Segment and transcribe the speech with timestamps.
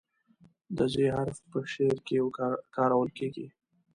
[0.77, 2.17] د "ذ" حرف په شعر کې
[2.75, 3.47] کارول کیږي.